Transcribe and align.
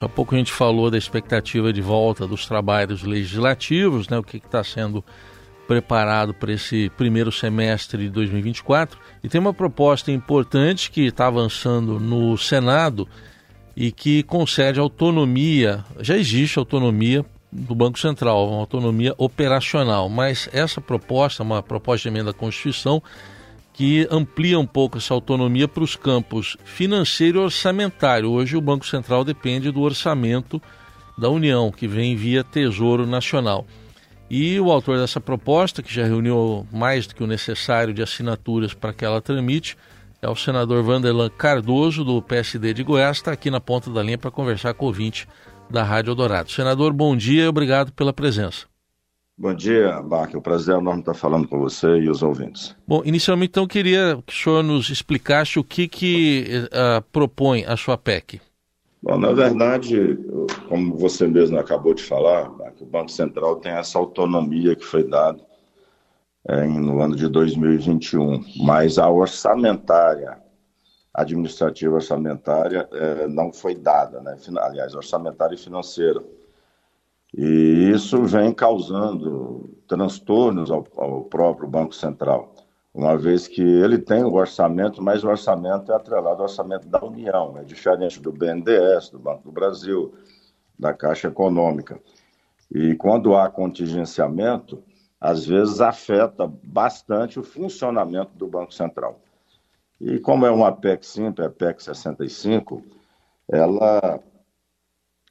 Há 0.00 0.08
pouco 0.08 0.32
a 0.32 0.38
gente 0.38 0.52
falou 0.52 0.92
da 0.92 0.96
expectativa 0.96 1.72
de 1.72 1.82
volta 1.82 2.24
dos 2.24 2.46
trabalhos 2.46 3.02
legislativos, 3.02 4.08
né, 4.08 4.16
o 4.16 4.22
que 4.22 4.36
está 4.36 4.62
sendo 4.62 5.04
preparado 5.66 6.32
para 6.32 6.52
esse 6.52 6.88
primeiro 6.96 7.32
semestre 7.32 8.04
de 8.04 8.08
2024. 8.10 8.96
E 9.24 9.28
tem 9.28 9.40
uma 9.40 9.52
proposta 9.52 10.12
importante 10.12 10.88
que 10.88 11.06
está 11.06 11.26
avançando 11.26 11.98
no 11.98 12.38
Senado 12.38 13.08
e 13.76 13.90
que 13.90 14.22
concede 14.22 14.78
autonomia, 14.78 15.84
já 15.98 16.16
existe 16.16 16.60
autonomia 16.60 17.26
do 17.50 17.74
Banco 17.74 17.98
Central, 17.98 18.50
uma 18.50 18.60
autonomia 18.60 19.16
operacional, 19.18 20.08
mas 20.08 20.48
essa 20.52 20.80
proposta, 20.80 21.42
uma 21.42 21.60
proposta 21.60 22.08
de 22.08 22.14
emenda 22.14 22.30
à 22.30 22.34
Constituição, 22.34 23.02
que 23.78 24.08
amplia 24.10 24.58
um 24.58 24.66
pouco 24.66 24.98
essa 24.98 25.14
autonomia 25.14 25.68
para 25.68 25.84
os 25.84 25.94
campos 25.94 26.56
financeiro 26.64 27.38
e 27.38 27.42
orçamentário. 27.44 28.28
Hoje 28.28 28.56
o 28.56 28.60
Banco 28.60 28.84
Central 28.84 29.24
depende 29.24 29.70
do 29.70 29.82
orçamento 29.82 30.60
da 31.16 31.30
União, 31.30 31.70
que 31.70 31.86
vem 31.86 32.16
via 32.16 32.42
Tesouro 32.42 33.06
Nacional. 33.06 33.64
E 34.28 34.58
o 34.58 34.72
autor 34.72 34.98
dessa 34.98 35.20
proposta, 35.20 35.80
que 35.80 35.94
já 35.94 36.04
reuniu 36.04 36.66
mais 36.72 37.06
do 37.06 37.14
que 37.14 37.22
o 37.22 37.26
necessário 37.28 37.94
de 37.94 38.02
assinaturas 38.02 38.74
para 38.74 38.92
que 38.92 39.04
ela 39.04 39.22
tramite, 39.22 39.76
é 40.20 40.28
o 40.28 40.34
senador 40.34 40.82
Vanderlan 40.82 41.30
Cardoso, 41.30 42.02
do 42.02 42.20
PSD 42.20 42.74
de 42.74 42.82
Goiás, 42.82 43.18
está 43.18 43.30
aqui 43.30 43.48
na 43.48 43.60
ponta 43.60 43.92
da 43.92 44.02
linha 44.02 44.18
para 44.18 44.32
conversar 44.32 44.74
com 44.74 44.86
o 44.86 44.88
ouvinte 44.88 45.28
da 45.70 45.84
Rádio 45.84 46.10
Eldorado. 46.10 46.50
Senador, 46.50 46.92
bom 46.92 47.16
dia 47.16 47.44
e 47.44 47.48
obrigado 47.48 47.92
pela 47.92 48.12
presença. 48.12 48.66
Bom 49.40 49.54
dia, 49.54 50.02
Bach. 50.02 50.34
O 50.34 50.42
prazer 50.42 50.74
é 50.74 50.78
enorme 50.78 50.98
estar 50.98 51.14
falando 51.14 51.46
com 51.46 51.60
você 51.60 51.86
e 51.98 52.10
os 52.10 52.24
ouvintes. 52.24 52.74
Bom, 52.84 53.02
inicialmente, 53.04 53.50
então, 53.50 53.68
queria 53.68 54.20
que 54.26 54.32
o 54.32 54.36
senhor 54.36 54.64
nos 54.64 54.90
explicasse 54.90 55.60
o 55.60 55.64
que, 55.64 55.86
que 55.86 56.44
uh, 56.64 57.00
propõe 57.12 57.64
a 57.64 57.76
sua 57.76 57.96
PEC. 57.96 58.40
Bom, 59.00 59.16
na 59.16 59.30
verdade, 59.30 60.18
como 60.68 60.96
você 60.96 61.28
mesmo 61.28 61.56
acabou 61.56 61.94
de 61.94 62.02
falar, 62.02 62.50
o 62.80 62.84
Banco 62.84 63.12
Central 63.12 63.56
tem 63.56 63.70
essa 63.70 63.96
autonomia 63.96 64.74
que 64.74 64.84
foi 64.84 65.04
dada 65.04 65.38
é, 66.48 66.64
no 66.64 67.00
ano 67.00 67.14
de 67.14 67.28
2021, 67.28 68.44
mas 68.56 68.98
a 68.98 69.08
orçamentária, 69.08 70.36
administrativa 71.14 71.94
orçamentária, 71.94 72.88
é, 72.90 73.28
não 73.28 73.52
foi 73.52 73.76
dada, 73.76 74.20
né? 74.20 74.36
aliás, 74.62 74.96
orçamentária 74.96 75.54
e 75.54 75.58
financeira 75.58 76.20
e 77.36 77.90
isso 77.94 78.22
vem 78.24 78.52
causando 78.52 79.78
transtornos 79.86 80.70
ao, 80.70 80.86
ao, 80.96 81.24
próprio 81.24 81.68
Banco 81.68 81.94
Central, 81.94 82.54
uma 82.92 83.16
vez 83.16 83.46
que 83.46 83.62
ele 83.62 83.98
tem 83.98 84.24
o 84.24 84.34
orçamento, 84.34 85.02
mas 85.02 85.22
o 85.22 85.28
orçamento 85.28 85.92
é 85.92 85.94
atrelado 85.94 86.42
ao 86.42 86.48
orçamento 86.48 86.88
da 86.88 87.04
União, 87.04 87.56
é 87.58 87.64
diferente 87.64 88.20
do 88.20 88.32
BNDES, 88.32 89.10
do 89.10 89.18
Banco 89.18 89.44
do 89.44 89.52
Brasil, 89.52 90.14
da 90.78 90.94
Caixa 90.94 91.28
Econômica. 91.28 92.00
E 92.70 92.94
quando 92.94 93.36
há 93.36 93.48
contingenciamento, 93.48 94.82
às 95.20 95.46
vezes 95.46 95.80
afeta 95.80 96.46
bastante 96.62 97.38
o 97.38 97.42
funcionamento 97.42 98.32
do 98.34 98.46
Banco 98.46 98.72
Central. 98.72 99.20
E 100.00 100.18
como 100.18 100.46
é 100.46 100.50
uma 100.50 100.70
PEC 100.70 101.04
simples, 101.04 101.46
a 101.46 101.50
PEC 101.50 101.82
65, 101.82 102.82
ela 103.50 104.20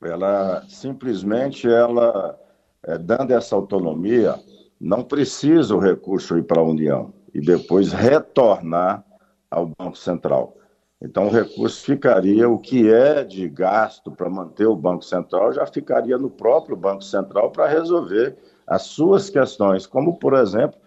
ela 0.01 0.63
simplesmente 0.67 1.67
ela 1.67 2.39
é, 2.83 2.97
dando 2.97 3.31
essa 3.31 3.55
autonomia 3.55 4.35
não 4.79 5.03
precisa 5.03 5.75
o 5.75 5.79
recurso 5.79 6.37
ir 6.37 6.43
para 6.43 6.61
a 6.61 6.63
União 6.63 7.11
e 7.33 7.41
depois 7.41 7.91
retornar 7.91 9.03
ao 9.49 9.71
Banco 9.77 9.97
Central. 9.97 10.55
Então 11.01 11.27
o 11.27 11.31
recurso 11.31 11.83
ficaria 11.83 12.49
o 12.49 12.57
que 12.57 12.91
é 12.91 13.23
de 13.23 13.47
gasto 13.47 14.11
para 14.11 14.29
manter 14.29 14.67
o 14.67 14.75
Banco 14.75 15.03
Central 15.03 15.53
já 15.53 15.65
ficaria 15.65 16.17
no 16.17 16.29
próprio 16.29 16.75
Banco 16.75 17.03
Central 17.03 17.51
para 17.51 17.67
resolver 17.67 18.35
as 18.65 18.83
suas 18.83 19.29
questões, 19.29 19.85
como 19.85 20.17
por 20.17 20.33
exemplo 20.33 20.79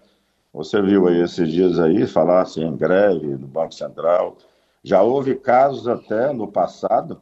você 0.52 0.82
viu 0.82 1.06
aí 1.06 1.20
esses 1.20 1.48
dias 1.48 1.78
aí 1.78 2.06
falar 2.08 2.42
assim, 2.42 2.64
em 2.64 2.76
greve 2.76 3.26
no 3.26 3.46
Banco 3.46 3.72
Central. 3.72 4.36
Já 4.82 5.00
houve 5.00 5.36
casos 5.36 5.86
até 5.86 6.32
no 6.32 6.48
passado 6.48 7.20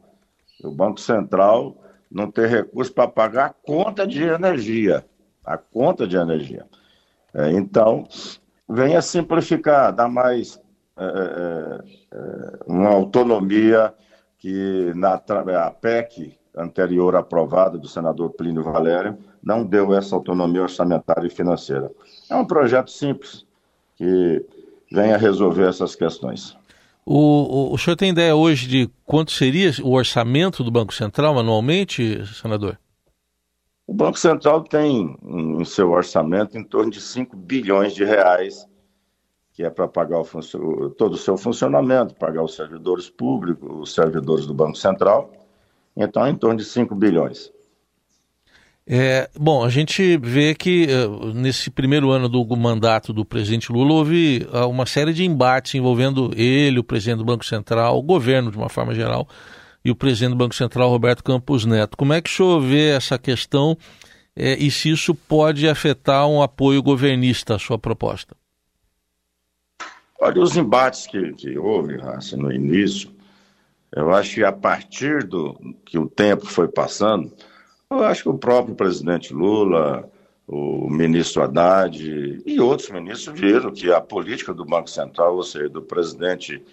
o 0.63 0.71
Banco 0.71 0.99
Central 0.99 1.75
não 2.11 2.29
ter 2.29 2.47
recurso 2.47 2.93
para 2.93 3.07
pagar 3.07 3.45
a 3.47 3.53
conta 3.53 4.05
de 4.05 4.23
energia. 4.23 5.05
A 5.43 5.57
conta 5.57 6.07
de 6.07 6.15
energia. 6.15 6.65
É, 7.33 7.51
então, 7.51 8.07
venha 8.67 9.01
simplificar, 9.01 9.93
dar 9.93 10.09
mais 10.09 10.59
é, 10.97 11.03
é, 11.03 11.79
é 12.11 12.59
uma 12.67 12.89
autonomia 12.89 13.93
que 14.37 14.91
na 14.95 15.13
a 15.13 15.71
PEC 15.71 16.37
anterior 16.55 17.15
aprovada 17.15 17.77
do 17.77 17.87
senador 17.87 18.31
Plínio 18.31 18.63
Valério 18.63 19.17
não 19.41 19.63
deu 19.63 19.93
essa 19.93 20.15
autonomia 20.15 20.63
orçamentária 20.63 21.27
e 21.27 21.29
financeira. 21.29 21.91
É 22.29 22.35
um 22.35 22.45
projeto 22.45 22.91
simples 22.91 23.45
que 23.95 24.45
venha 24.91 25.17
resolver 25.17 25.67
essas 25.67 25.95
questões. 25.95 26.57
O, 27.05 27.71
o, 27.71 27.73
o 27.73 27.77
senhor 27.77 27.95
tem 27.95 28.11
ideia 28.11 28.35
hoje 28.35 28.67
de 28.67 28.89
quanto 29.05 29.31
seria 29.31 29.71
o 29.83 29.93
orçamento 29.93 30.63
do 30.63 30.71
Banco 30.71 30.93
Central 30.93 31.37
anualmente, 31.39 32.25
senador? 32.27 32.77
O 33.87 33.93
Banco 33.93 34.19
Central 34.19 34.63
tem 34.63 35.17
em 35.23 35.65
seu 35.65 35.89
orçamento 35.89 36.55
em 36.55 36.63
torno 36.63 36.91
de 36.91 37.01
5 37.01 37.35
bilhões 37.35 37.95
de 37.95 38.03
reais, 38.03 38.67
que 39.51 39.63
é 39.63 39.69
para 39.69 39.87
pagar 39.87 40.21
o, 40.21 40.89
todo 40.91 41.13
o 41.13 41.17
seu 41.17 41.35
funcionamento, 41.35 42.13
pagar 42.13 42.43
os 42.43 42.55
servidores 42.55 43.09
públicos, 43.09 43.67
os 43.81 43.95
servidores 43.95 44.45
do 44.45 44.53
Banco 44.53 44.77
Central. 44.77 45.31
Então, 45.97 46.27
em 46.27 46.35
torno 46.35 46.57
de 46.57 46.65
5 46.65 46.93
bilhões. 46.93 47.51
É, 48.91 49.29
bom, 49.39 49.63
a 49.63 49.69
gente 49.69 50.17
vê 50.17 50.55
que 50.55 50.87
uh, 50.87 51.31
nesse 51.31 51.69
primeiro 51.69 52.09
ano 52.09 52.27
do 52.27 52.43
mandato 52.57 53.13
do 53.13 53.23
presidente 53.23 53.71
Lula 53.71 53.93
houve 53.93 54.47
uh, 54.51 54.67
uma 54.67 54.87
série 54.87 55.13
de 55.13 55.23
embates 55.23 55.75
envolvendo 55.75 56.31
ele, 56.35 56.79
o 56.79 56.83
presidente 56.83 57.19
do 57.19 57.25
Banco 57.25 57.45
Central, 57.45 57.99
o 57.99 58.01
governo 58.01 58.49
de 58.49 58.57
uma 58.57 58.67
forma 58.67 58.95
geral, 58.95 59.29
e 59.85 59.91
o 59.91 59.95
presidente 59.95 60.31
do 60.31 60.37
Banco 60.37 60.55
Central, 60.55 60.89
Roberto 60.89 61.23
Campos 61.23 61.65
Neto. 61.65 61.95
Como 61.95 62.13
é 62.13 62.19
que 62.19 62.31
o 62.31 62.33
senhor 62.33 62.59
vê 62.61 62.89
essa 62.89 63.19
questão 63.19 63.77
é, 64.35 64.55
e 64.55 64.71
se 64.71 64.89
isso 64.89 65.13
pode 65.13 65.69
afetar 65.69 66.27
um 66.27 66.41
apoio 66.41 66.81
governista 66.81 67.57
à 67.57 67.59
sua 67.59 67.77
proposta? 67.77 68.35
Olha, 70.19 70.41
os 70.41 70.57
embates 70.57 71.05
que, 71.05 71.33
que 71.33 71.59
houve 71.59 72.01
assim, 72.01 72.37
no 72.37 72.51
início, 72.51 73.11
eu 73.95 74.11
acho 74.11 74.33
que 74.33 74.43
a 74.43 74.51
partir 74.51 75.25
do 75.25 75.53
que 75.85 75.99
o 75.99 76.09
tempo 76.09 76.47
foi 76.47 76.67
passando, 76.67 77.31
eu 77.91 78.03
acho 78.03 78.23
que 78.23 78.29
o 78.29 78.37
próprio 78.37 78.75
presidente 78.75 79.33
Lula, 79.33 80.09
o 80.47 80.89
ministro 80.89 81.41
Haddad 81.41 82.43
e 82.45 82.59
outros 82.59 82.89
ministros 82.89 83.39
viram 83.39 83.71
que 83.71 83.91
a 83.91 83.99
política 83.99 84.53
do 84.53 84.63
Banco 84.63 84.89
Central, 84.89 85.35
ou 85.35 85.43
seja, 85.43 85.69
do 85.69 85.81
presidente 85.81 86.63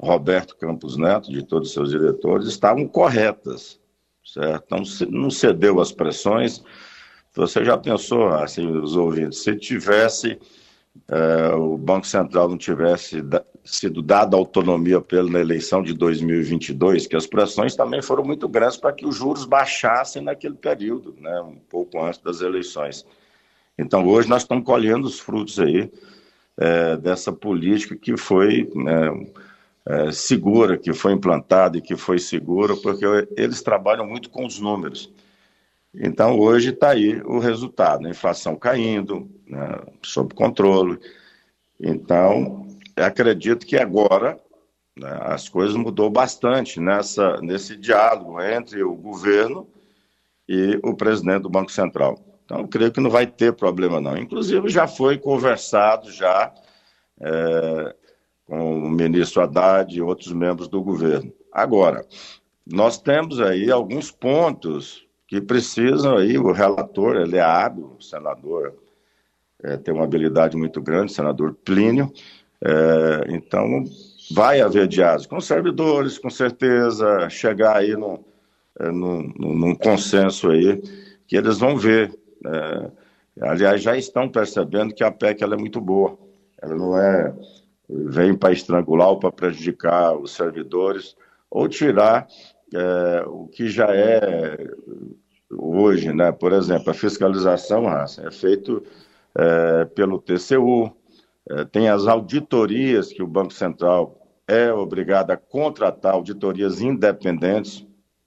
Roberto 0.00 0.56
Campos 0.56 0.96
Neto, 0.96 1.30
de 1.30 1.44
todos 1.44 1.68
os 1.68 1.74
seus 1.74 1.90
diretores, 1.90 2.48
estavam 2.48 2.88
corretas, 2.88 3.78
certo? 4.24 4.66
Não, 4.70 4.82
não 5.10 5.30
cedeu 5.30 5.78
às 5.80 5.92
pressões. 5.92 6.62
Você 7.34 7.64
já 7.64 7.76
pensou, 7.76 8.28
assim, 8.28 8.66
os 8.66 8.96
ouvintes, 8.96 9.42
se 9.42 9.54
tivesse, 9.56 10.38
é, 11.08 11.54
o 11.54 11.76
Banco 11.76 12.06
Central 12.06 12.48
não 12.48 12.58
tivesse 12.58 13.22
sido 13.64 14.02
dada 14.02 14.36
autonomia 14.36 15.00
pela 15.00 15.40
eleição 15.40 15.82
de 15.82 15.94
2022, 15.94 17.06
que 17.06 17.16
as 17.16 17.26
pressões 17.26 17.74
também 17.74 18.02
foram 18.02 18.24
muito 18.24 18.48
grandes 18.48 18.76
para 18.76 18.92
que 18.92 19.06
os 19.06 19.16
juros 19.16 19.44
baixassem 19.44 20.22
naquele 20.22 20.54
período, 20.54 21.14
né, 21.18 21.40
um 21.40 21.56
pouco 21.70 22.02
antes 22.02 22.20
das 22.20 22.40
eleições. 22.40 23.06
Então, 23.78 24.06
hoje 24.06 24.28
nós 24.28 24.42
estamos 24.42 24.64
colhendo 24.64 25.06
os 25.06 25.18
frutos 25.18 25.58
aí 25.58 25.90
é, 26.58 26.96
dessa 26.96 27.32
política 27.32 27.96
que 27.96 28.16
foi 28.16 28.70
né, 28.74 29.26
é, 29.86 30.12
segura, 30.12 30.76
que 30.76 30.92
foi 30.92 31.12
implantada 31.12 31.78
e 31.78 31.82
que 31.82 31.96
foi 31.96 32.18
segura, 32.18 32.76
porque 32.76 33.04
eles 33.36 33.62
trabalham 33.62 34.06
muito 34.06 34.28
com 34.30 34.44
os 34.44 34.58
números. 34.58 35.12
Então, 35.94 36.38
hoje 36.38 36.70
está 36.70 36.90
aí 36.90 37.20
o 37.22 37.38
resultado, 37.38 38.06
a 38.06 38.10
inflação 38.10 38.56
caindo, 38.56 39.30
né, 39.46 39.78
sob 40.02 40.34
controle. 40.34 40.98
Então, 41.78 42.66
acredito 42.96 43.66
que 43.66 43.76
agora 43.76 44.40
né, 44.96 45.18
as 45.22 45.48
coisas 45.48 45.76
mudou 45.76 46.08
bastante 46.08 46.80
nessa, 46.80 47.38
nesse 47.42 47.76
diálogo 47.76 48.40
entre 48.40 48.82
o 48.82 48.94
governo 48.94 49.68
e 50.48 50.78
o 50.82 50.94
presidente 50.94 51.42
do 51.42 51.50
Banco 51.50 51.70
Central. 51.70 52.18
Então, 52.44 52.66
creio 52.66 52.92
que 52.92 53.00
não 53.00 53.10
vai 53.10 53.26
ter 53.26 53.52
problema, 53.52 54.00
não. 54.00 54.16
Inclusive, 54.16 54.68
já 54.68 54.88
foi 54.88 55.18
conversado 55.18 56.10
já 56.10 56.52
é, 57.20 57.94
com 58.46 58.86
o 58.86 58.90
ministro 58.90 59.42
Haddad 59.42 59.94
e 59.94 60.02
outros 60.02 60.32
membros 60.32 60.68
do 60.68 60.82
governo. 60.82 61.32
Agora, 61.52 62.04
nós 62.66 62.98
temos 62.98 63.40
aí 63.40 63.70
alguns 63.70 64.10
pontos 64.10 65.06
que 65.32 65.40
precisam 65.40 66.18
aí, 66.18 66.36
o 66.36 66.52
relator, 66.52 67.16
ele 67.16 67.38
é 67.38 67.40
hábil, 67.40 67.96
o 67.98 68.02
senador 68.02 68.74
é, 69.62 69.78
tem 69.78 69.94
uma 69.94 70.04
habilidade 70.04 70.58
muito 70.58 70.78
grande, 70.82 71.10
senador 71.10 71.54
Plínio, 71.64 72.12
é, 72.60 73.24
então, 73.30 73.82
vai 74.30 74.60
haver 74.60 74.86
diálogo 74.86 75.26
com 75.30 75.40
servidores, 75.40 76.18
com 76.18 76.28
certeza, 76.28 77.30
chegar 77.30 77.78
aí 77.78 77.96
no, 77.96 78.22
é, 78.78 78.90
num, 78.90 79.32
num, 79.38 79.74
consenso 79.74 80.50
aí 80.50 80.82
que 81.26 81.34
eles 81.34 81.56
vão 81.56 81.78
ver. 81.78 82.14
É, 82.44 82.90
aliás, 83.40 83.80
já 83.80 83.96
estão 83.96 84.28
percebendo 84.28 84.92
que 84.92 85.02
a 85.02 85.10
PEC 85.10 85.42
ela 85.42 85.54
é 85.54 85.58
muito 85.58 85.80
boa. 85.80 86.18
Ela 86.60 86.74
não 86.74 86.98
é 86.98 87.34
vem 87.88 88.34
para 88.34 88.52
estrangular 88.52 89.08
ou 89.08 89.18
para 89.18 89.32
prejudicar 89.32 90.14
os 90.14 90.32
servidores 90.32 91.16
ou 91.50 91.66
tirar 91.68 92.28
é, 92.74 93.24
o 93.26 93.46
que 93.48 93.68
já 93.68 93.94
é 93.94 94.56
hoje, 95.56 96.12
né? 96.12 96.32
Por 96.32 96.52
exemplo, 96.52 96.90
a 96.90 96.94
fiscalização 96.94 97.84
é 97.88 98.30
feito 98.30 98.82
é, 99.34 99.84
pelo 99.86 100.18
TCU, 100.18 100.92
é, 101.50 101.64
tem 101.64 101.88
as 101.88 102.06
auditorias 102.06 103.12
que 103.12 103.22
o 103.22 103.26
Banco 103.26 103.52
Central 103.52 104.18
é 104.46 104.72
obrigado 104.72 105.30
a 105.30 105.36
contratar 105.36 106.14
auditorias 106.14 106.80
independentes, 106.80 107.86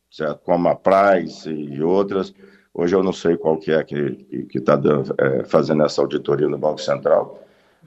certo? 0.09 0.39
como 0.43 0.67
a 0.67 0.75
Price 0.75 1.49
e 1.49 1.81
outras. 1.81 2.33
Hoje 2.73 2.95
eu 2.95 3.03
não 3.03 3.13
sei 3.13 3.37
qual 3.37 3.57
que 3.57 3.71
é 3.71 3.83
que 3.83 4.47
está 4.53 4.79
é, 5.19 5.43
fazendo 5.45 5.83
essa 5.83 6.01
auditoria 6.01 6.47
no 6.47 6.57
Banco 6.57 6.81
Central, 6.81 7.41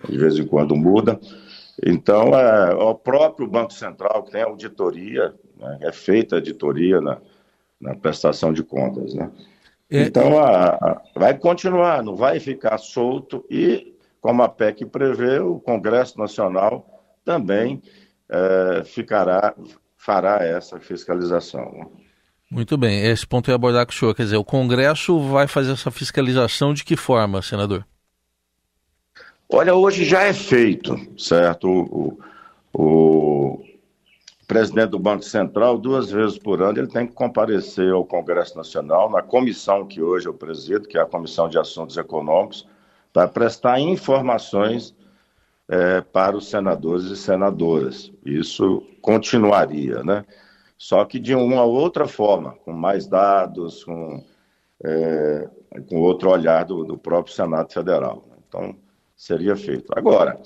de 0.09 0.17
vez 0.17 0.39
em 0.39 0.47
quando 0.47 0.75
muda. 0.75 1.19
Então, 1.85 2.29
é, 2.35 2.75
o 2.75 2.95
próprio 2.95 3.47
Banco 3.47 3.73
Central 3.73 4.23
que 4.23 4.33
tem 4.33 4.43
auditoria, 4.43 5.35
né, 5.59 5.79
é 5.83 5.93
feita 5.93 6.37
auditoria 6.37 7.01
na, 7.01 7.19
na 7.81 7.95
prestação 7.95 8.53
de 8.53 8.63
contas. 8.63 9.15
Né? 9.15 9.31
É, 9.91 10.03
então, 10.03 10.39
a, 10.39 10.69
a, 10.71 11.03
vai 11.15 11.37
continuar, 11.37 12.03
não 12.03 12.15
vai 12.17 12.41
ficar 12.41 12.79
solto 12.79 13.45
e, 13.51 13.95
como 14.21 14.43
a 14.43 14.49
PEC 14.49 14.87
prevê, 14.87 15.39
o 15.39 15.59
Congresso 15.59 16.19
Nacional 16.19 16.87
também 17.25 17.83
é, 18.29 18.83
ficará, 18.85 19.55
fará 19.97 20.45
essa 20.45 20.79
fiscalização. 20.79 21.91
Muito 22.51 22.79
bem, 22.79 23.05
esse 23.05 23.27
ponto 23.27 23.49
eu 23.49 23.53
ia 23.53 23.57
abordar 23.57 23.85
com 23.85 23.93
o 23.93 23.95
senhor. 23.95 24.15
Quer 24.15 24.23
dizer, 24.23 24.37
o 24.37 24.45
Congresso 24.45 25.19
vai 25.21 25.47
fazer 25.47 25.73
essa 25.73 25.91
fiscalização 25.91 26.73
de 26.73 26.83
que 26.83 26.97
forma, 26.97 27.43
senador? 27.43 27.85
Olha, 29.51 29.75
hoje 29.75 30.05
já 30.05 30.23
é 30.23 30.33
feito, 30.33 30.95
certo? 31.19 31.69
O, 31.69 32.19
o, 32.73 33.65
presidente 34.59 34.91
do 34.91 34.99
Banco 34.99 35.23
Central, 35.23 35.79
duas 35.79 36.11
vezes 36.11 36.37
por 36.37 36.61
ano, 36.61 36.79
ele 36.79 36.89
tem 36.89 37.07
que 37.07 37.13
comparecer 37.13 37.93
ao 37.93 38.05
Congresso 38.05 38.57
Nacional, 38.57 39.09
na 39.09 39.23
comissão 39.23 39.87
que 39.87 40.03
hoje 40.03 40.27
eu 40.27 40.35
presido, 40.35 40.89
que 40.89 40.99
é 40.99 41.01
a 41.01 41.07
Comissão 41.07 41.49
de 41.49 41.57
Assuntos 41.57 41.97
Econômicos, 41.97 42.67
para 43.13 43.29
prestar 43.29 43.79
informações 43.79 44.95
é, 45.69 46.01
para 46.01 46.37
os 46.37 46.51
senadores 46.51 47.05
e 47.05 47.17
senadoras. 47.17 48.11
Isso 48.25 48.83
continuaria, 49.01 50.03
né? 50.03 50.25
Só 50.77 51.05
que 51.05 51.21
de 51.21 51.37
uma 51.37 51.63
outra 51.63 52.09
forma, 52.09 52.57
com 52.65 52.73
mais 52.73 53.07
dados, 53.07 53.85
com, 53.85 54.25
é, 54.83 55.49
com 55.89 56.01
outro 56.01 56.31
olhar 56.31 56.65
do, 56.65 56.85
do 56.85 56.99
próprio 56.99 57.33
Senado 57.33 57.73
Federal. 57.73 58.25
Então, 58.49 58.75
seria 59.17 59.55
feito. 59.55 59.93
Agora, 59.97 60.41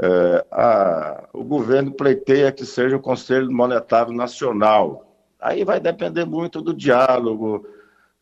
é, 0.00 0.44
a, 0.50 1.28
o 1.32 1.42
governo 1.42 1.92
pleiteia 1.92 2.52
que 2.52 2.64
seja 2.64 2.96
o 2.96 3.00
Conselho 3.00 3.50
Monetário 3.50 4.12
Nacional. 4.12 5.04
Aí 5.40 5.64
vai 5.64 5.80
depender 5.80 6.24
muito 6.24 6.62
do 6.62 6.74
diálogo, 6.74 7.66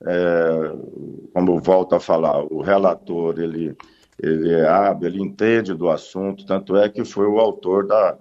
é, 0.06 0.72
como 1.32 1.60
volto 1.60 1.94
a 1.94 2.00
falar, 2.00 2.42
o 2.44 2.60
relator, 2.60 3.38
ele, 3.38 3.76
ele 4.22 4.52
é 4.52 4.66
hábil, 4.66 5.08
ele 5.08 5.22
entende 5.22 5.74
do 5.74 5.88
assunto, 5.88 6.46
tanto 6.46 6.76
é 6.76 6.88
que 6.88 7.04
foi 7.04 7.26
o 7.26 7.38
autor 7.38 7.86
da, 7.86 8.18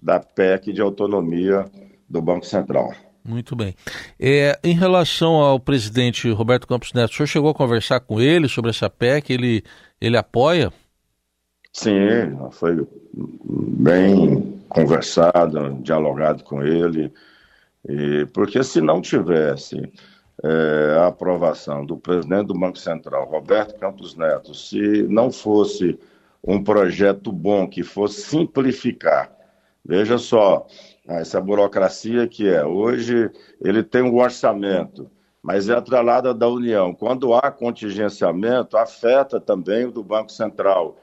da 0.00 0.20
PEC 0.20 0.72
de 0.72 0.80
autonomia 0.80 1.64
do 2.08 2.20
Banco 2.20 2.46
Central. 2.46 2.92
Muito 3.26 3.56
bem. 3.56 3.74
É, 4.20 4.58
em 4.62 4.74
relação 4.74 5.36
ao 5.36 5.58
presidente 5.58 6.30
Roberto 6.30 6.66
Campos 6.66 6.92
Neto, 6.92 7.10
o 7.10 7.14
senhor 7.14 7.26
chegou 7.26 7.50
a 7.50 7.54
conversar 7.54 8.00
com 8.00 8.20
ele 8.20 8.48
sobre 8.48 8.70
essa 8.70 8.90
PEC? 8.90 9.32
Ele, 9.32 9.64
ele 9.98 10.18
apoia? 10.18 10.70
Sim, 11.74 12.38
foi 12.52 12.86
bem 13.12 14.62
conversado, 14.68 15.74
dialogado 15.82 16.44
com 16.44 16.62
ele, 16.62 17.12
e, 17.88 18.24
porque 18.26 18.62
se 18.62 18.80
não 18.80 19.02
tivesse 19.02 19.92
é, 20.42 20.96
a 21.00 21.08
aprovação 21.08 21.84
do 21.84 21.96
presidente 21.96 22.46
do 22.46 22.58
Banco 22.58 22.78
Central, 22.78 23.28
Roberto 23.28 23.76
Campos 23.78 24.16
Neto, 24.16 24.54
se 24.54 25.02
não 25.08 25.32
fosse 25.32 25.98
um 26.44 26.62
projeto 26.62 27.32
bom 27.32 27.68
que 27.68 27.82
fosse 27.82 28.22
simplificar, 28.22 29.32
veja 29.84 30.16
só, 30.16 30.66
essa 31.08 31.40
burocracia 31.40 32.28
que 32.28 32.48
é, 32.48 32.64
hoje 32.64 33.30
ele 33.60 33.82
tem 33.82 34.00
um 34.00 34.16
orçamento, 34.16 35.10
mas 35.42 35.68
é 35.68 35.74
atrelada 35.74 36.32
da 36.32 36.48
União. 36.48 36.94
Quando 36.94 37.34
há 37.34 37.50
contingenciamento, 37.50 38.76
afeta 38.76 39.40
também 39.40 39.86
o 39.86 39.90
do 39.90 40.04
Banco 40.04 40.30
Central. 40.30 40.96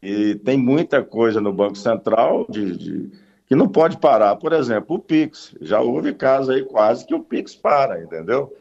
E 0.00 0.36
tem 0.36 0.56
muita 0.56 1.02
coisa 1.02 1.40
no 1.40 1.52
Banco 1.52 1.76
Central 1.76 2.46
de, 2.48 2.76
de, 2.76 3.10
que 3.46 3.54
não 3.54 3.68
pode 3.68 3.98
parar. 3.98 4.36
Por 4.36 4.52
exemplo, 4.52 4.96
o 4.96 4.98
Pix. 4.98 5.54
Já 5.60 5.80
houve 5.80 6.14
casos 6.14 6.50
aí 6.50 6.64
quase 6.64 7.06
que 7.06 7.14
o 7.14 7.22
Pix 7.22 7.54
para, 7.54 8.02
entendeu? 8.02 8.56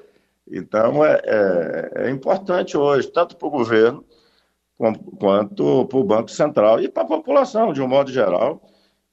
Então 0.52 1.06
é, 1.06 1.22
é, 1.24 1.92
é 2.08 2.10
importante 2.10 2.76
hoje, 2.76 3.08
tanto 3.08 3.38
para 3.38 3.48
o 3.48 3.52
governo 3.52 4.04
quanto 5.20 5.86
para 5.86 6.00
o 6.00 6.04
Banco 6.04 6.32
Central 6.32 6.82
e 6.82 6.90
para 6.90 7.04
a 7.04 7.08
população, 7.08 7.72
de 7.72 7.82
um 7.82 7.88
modo 7.88 8.12
geral, 8.12 8.62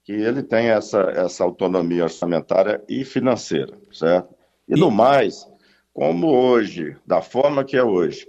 que 0.03 0.11
ele 0.11 0.41
tem 0.41 0.69
essa, 0.69 1.01
essa 1.01 1.43
autonomia 1.43 2.05
orçamentária 2.05 2.83
e 2.89 3.05
financeira, 3.05 3.77
certo? 3.91 4.33
E 4.67 4.75
no 4.75 4.89
mais, 4.89 5.47
como 5.93 6.27
hoje, 6.27 6.97
da 7.05 7.21
forma 7.21 7.63
que 7.63 7.77
é 7.77 7.83
hoje, 7.83 8.27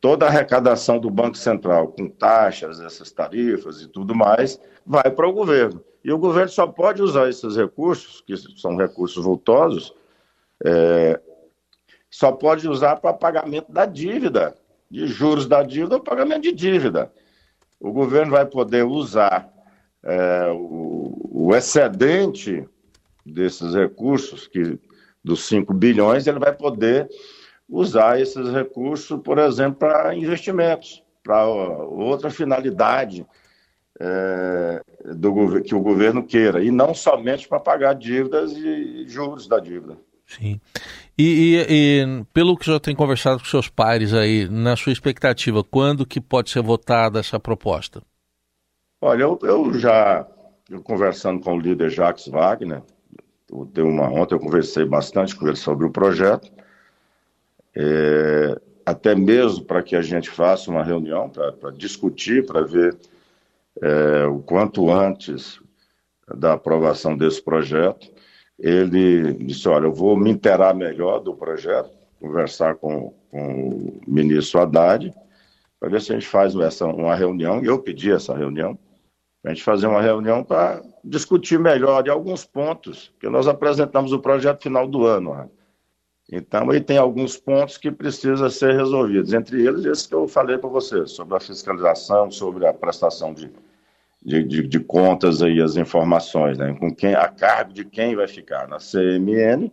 toda 0.00 0.26
a 0.26 0.28
arrecadação 0.28 0.98
do 0.98 1.10
Banco 1.10 1.36
Central, 1.36 1.88
com 1.88 2.08
taxas, 2.08 2.80
essas 2.80 3.10
tarifas 3.10 3.80
e 3.80 3.88
tudo 3.88 4.14
mais, 4.14 4.60
vai 4.86 5.10
para 5.10 5.28
o 5.28 5.32
governo. 5.32 5.82
E 6.04 6.12
o 6.12 6.18
governo 6.18 6.50
só 6.50 6.66
pode 6.66 7.02
usar 7.02 7.28
esses 7.28 7.56
recursos, 7.56 8.22
que 8.22 8.36
são 8.58 8.76
recursos 8.76 9.22
voltosos, 9.22 9.94
é, 10.64 11.20
só 12.10 12.32
pode 12.32 12.68
usar 12.68 12.96
para 12.96 13.12
pagamento 13.12 13.70
da 13.70 13.86
dívida, 13.86 14.54
de 14.90 15.06
juros 15.06 15.46
da 15.46 15.62
dívida 15.62 15.96
ou 15.96 16.02
pagamento 16.02 16.42
de 16.42 16.52
dívida. 16.52 17.12
O 17.78 17.92
governo 17.92 18.32
vai 18.32 18.44
poder 18.44 18.84
usar 18.84 19.48
é, 20.02 20.50
o, 20.52 21.46
o, 21.48 21.54
excedente 21.54 22.66
desses 23.24 23.74
recursos, 23.74 24.46
que 24.46 24.78
dos 25.22 25.44
5 25.44 25.72
bilhões, 25.74 26.26
ele 26.26 26.38
vai 26.38 26.52
poder 26.52 27.08
usar 27.70 28.20
esses 28.20 28.50
recursos, 28.52 29.20
por 29.22 29.38
exemplo, 29.38 29.78
para 29.78 30.14
investimentos, 30.14 31.02
para 31.22 31.46
outra 31.46 32.30
finalidade 32.30 33.26
é, 33.98 34.82
do, 35.14 35.62
que 35.62 35.74
o 35.74 35.80
governo 35.80 36.24
queira, 36.24 36.62
e 36.62 36.70
não 36.70 36.94
somente 36.94 37.46
para 37.46 37.60
pagar 37.60 37.94
dívidas 37.94 38.52
e 38.52 39.06
juros 39.06 39.46
da 39.46 39.60
dívida. 39.60 39.96
Sim. 40.26 40.60
E, 41.18 41.24
e, 41.24 41.66
e, 41.68 42.24
pelo 42.32 42.56
que 42.56 42.66
já 42.66 42.78
tem 42.78 42.94
conversado 42.94 43.40
com 43.40 43.44
seus 43.44 43.68
pares 43.68 44.14
aí, 44.14 44.48
na 44.48 44.76
sua 44.76 44.92
expectativa, 44.92 45.62
quando 45.62 46.06
que 46.06 46.20
pode 46.20 46.50
ser 46.50 46.62
votada 46.62 47.18
essa 47.18 47.38
proposta? 47.38 48.02
Olha, 49.02 49.22
eu, 49.22 49.38
eu 49.42 49.74
já, 49.74 50.26
eu 50.70 50.80
conversando 50.82 51.40
com 51.40 51.56
o 51.56 51.60
líder 51.60 51.90
Jacques 51.90 52.28
Wagner, 52.28 52.82
eu, 53.50 53.86
uma, 53.86 54.08
ontem 54.08 54.34
eu 54.34 54.40
conversei 54.40 54.84
bastante 54.84 55.34
com 55.34 55.48
ele 55.48 55.56
sobre 55.56 55.84
o 55.84 55.90
projeto, 55.90 56.50
é, 57.76 58.60
até 58.84 59.14
mesmo 59.14 59.64
para 59.64 59.82
que 59.82 59.94
a 59.94 60.02
gente 60.02 60.28
faça 60.28 60.70
uma 60.70 60.82
reunião 60.82 61.28
para 61.30 61.70
discutir, 61.70 62.44
para 62.44 62.62
ver 62.62 62.96
é, 63.80 64.24
o 64.26 64.40
quanto 64.40 64.90
antes 64.90 65.60
da 66.34 66.54
aprovação 66.54 67.16
desse 67.16 67.42
projeto. 67.42 68.10
Ele 68.58 69.34
disse: 69.34 69.68
Olha, 69.68 69.86
eu 69.86 69.92
vou 69.92 70.16
me 70.16 70.30
inteirar 70.30 70.74
melhor 70.74 71.20
do 71.20 71.34
projeto, 71.34 71.90
conversar 72.20 72.76
com, 72.76 73.14
com 73.30 73.68
o 73.68 74.00
ministro 74.06 74.60
Haddad, 74.60 75.12
para 75.78 75.88
ver 75.88 76.00
se 76.00 76.12
a 76.12 76.14
gente 76.14 76.28
faz 76.28 76.54
essa, 76.56 76.86
uma 76.86 77.14
reunião. 77.14 77.62
Eu 77.64 77.78
pedi 77.78 78.12
essa 78.12 78.36
reunião, 78.36 78.78
para 79.42 79.52
a 79.52 79.54
gente 79.54 79.64
fazer 79.64 79.86
uma 79.86 80.02
reunião 80.02 80.44
para 80.44 80.82
discutir 81.02 81.58
melhor 81.58 82.02
de 82.02 82.10
alguns 82.10 82.44
pontos, 82.44 83.10
que 83.18 83.28
nós 83.28 83.48
apresentamos 83.48 84.12
o 84.12 84.18
projeto 84.18 84.62
final 84.62 84.86
do 84.86 85.06
ano. 85.06 85.50
Então, 86.32 86.70
aí 86.70 86.80
tem 86.80 86.96
alguns 86.96 87.36
pontos 87.36 87.76
que 87.76 87.90
precisam 87.90 88.48
ser 88.48 88.76
resolvidos, 88.76 89.32
entre 89.32 89.66
eles 89.66 89.84
esse 89.84 90.08
que 90.08 90.14
eu 90.14 90.28
falei 90.28 90.58
para 90.58 90.70
você, 90.70 91.04
sobre 91.06 91.36
a 91.36 91.40
fiscalização, 91.40 92.30
sobre 92.30 92.66
a 92.66 92.72
prestação 92.72 93.34
de, 93.34 93.50
de, 94.22 94.44
de, 94.44 94.68
de, 94.68 94.78
contas 94.78 95.42
aí, 95.42 95.60
as 95.60 95.76
informações, 95.76 96.56
né? 96.56 96.72
com 96.78 96.94
quem, 96.94 97.16
a 97.16 97.26
cargo 97.26 97.72
de 97.72 97.84
quem 97.84 98.14
vai 98.14 98.28
ficar, 98.28 98.68
na 98.68 98.78
CMN, 98.78 99.72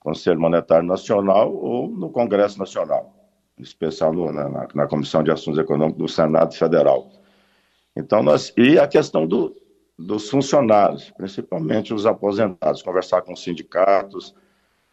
Conselho 0.00 0.40
Monetário 0.40 0.86
Nacional, 0.86 1.54
ou 1.54 1.88
no 1.88 2.10
Congresso 2.10 2.58
Nacional, 2.58 3.14
em 3.56 3.62
especial 3.62 4.12
no, 4.12 4.32
na, 4.32 4.66
na 4.74 4.86
Comissão 4.88 5.22
de 5.22 5.30
Assuntos 5.30 5.58
Econômicos 5.60 5.98
do 6.02 6.08
Senado 6.08 6.52
Federal. 6.56 7.12
Então, 7.94 8.24
nós, 8.24 8.52
e 8.56 8.76
a 8.76 8.88
questão 8.88 9.24
do, 9.24 9.54
dos 9.96 10.28
funcionários, 10.28 11.12
principalmente 11.16 11.94
os 11.94 12.06
aposentados, 12.06 12.82
conversar 12.82 13.22
com 13.22 13.34
os 13.34 13.42
sindicatos, 13.42 14.34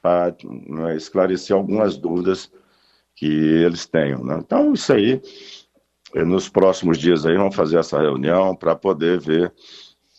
para 0.04 0.36
né, 0.44 0.98
esclarecer 0.98 1.56
algumas 1.56 1.96
dúvidas 1.96 2.52
que 3.16 3.26
eles 3.26 3.86
tenham. 3.86 4.22
Né? 4.22 4.38
Então, 4.38 4.74
isso 4.74 4.92
aí, 4.92 5.22
nos 6.14 6.50
próximos 6.50 6.98
dias 6.98 7.26
aí, 7.26 7.38
vamos 7.38 7.56
fazer 7.56 7.80
essa 7.80 8.02
reunião 8.02 8.54
para 8.54 8.76
poder 8.76 9.18
ver 9.22 9.54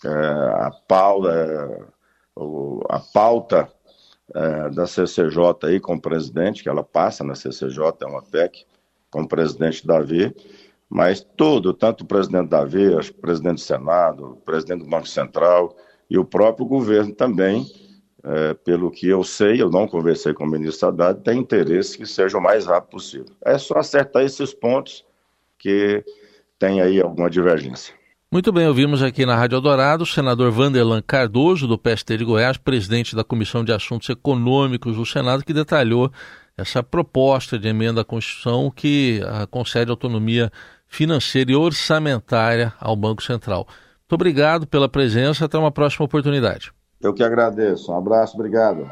é, 0.03 0.09
a 0.09 0.71
pauta, 0.89 1.31
é, 1.31 1.85
a 2.89 2.99
pauta 2.99 3.71
é, 4.35 4.71
da 4.71 4.87
CCJ 4.87 5.39
aí 5.65 5.79
com 5.79 5.97
o 5.97 6.01
presidente, 6.01 6.63
que 6.63 6.69
ela 6.71 6.83
passa 6.83 7.23
na 7.23 7.35
CCJ, 7.35 7.79
é 8.01 8.07
uma 8.07 8.23
PEC, 8.23 8.65
com 9.11 9.23
o 9.23 9.29
presidente 9.29 9.87
Davi, 9.87 10.35
mas 10.89 11.21
tudo, 11.37 11.75
tanto 11.75 12.05
o 12.05 12.07
presidente 12.07 12.49
Davi, 12.49 12.89
o 12.89 13.15
presidente 13.15 13.57
do 13.57 13.61
Senado, 13.61 14.33
o 14.33 14.37
presidente 14.37 14.83
do 14.83 14.91
Banco 14.91 15.07
Central 15.07 15.77
e 16.09 16.17
o 16.17 16.25
próprio 16.25 16.67
governo 16.67 17.15
também, 17.15 17.67
é, 18.25 18.55
pelo 18.55 18.91
que 18.91 19.07
eu 19.07 19.23
sei, 19.23 19.61
eu 19.61 19.71
não 19.71 19.87
conversei 19.87 20.33
com 20.33 20.45
o 20.45 20.51
ministro 20.51 20.89
Haddad, 20.89 21.21
tem 21.21 21.39
interesse 21.39 21.99
que 21.99 22.07
seja 22.07 22.39
o 22.39 22.43
mais 22.43 22.65
rápido 22.65 22.91
possível. 22.91 23.27
É 23.45 23.59
só 23.59 23.79
acertar 23.79 24.23
esses 24.23 24.55
pontos 24.55 25.05
que 25.59 26.03
tem 26.59 26.81
aí 26.81 27.01
alguma 27.01 27.29
divergência. 27.29 27.95
Muito 28.33 28.51
bem, 28.51 28.67
ouvimos 28.67 29.03
aqui 29.03 29.25
na 29.27 29.37
Rádio 29.37 29.57
Eldorado 29.57 30.03
o 30.03 30.07
senador 30.07 30.51
Vanderlan 30.51 31.03
Cardoso, 31.03 31.69
do 31.69 31.79
PST 31.79 32.17
de 32.17 32.25
Goiás, 32.25 32.57
presidente 32.57 33.15
da 33.15 33.23
Comissão 33.23 33.63
de 33.63 33.73
Assuntos 33.73 34.09
Econômicos 34.09 34.97
do 34.97 35.07
Senado, 35.07 35.45
que 35.45 35.53
detalhou 35.53 36.11
essa 36.57 36.83
proposta 36.83 37.59
de 37.59 37.69
emenda 37.69 38.01
à 38.01 38.05
Constituição 38.05 38.73
que 38.75 39.21
ah, 39.27 39.47
concede 39.47 39.91
autonomia 39.91 40.51
financeira 40.89 41.53
e 41.53 41.55
orçamentária 41.55 42.73
ao 42.81 42.97
Banco 42.97 43.23
Central. 43.23 43.69
Muito 44.01 44.15
obrigado 44.15 44.67
pela 44.67 44.89
presença, 44.89 45.45
até 45.45 45.59
uma 45.59 45.71
próxima 45.71 46.07
oportunidade. 46.07 46.73
Eu 47.05 47.13
que 47.13 47.23
agradeço. 47.23 47.93
Um 47.93 47.99
abraço, 47.99 48.35
obrigado. 48.35 48.91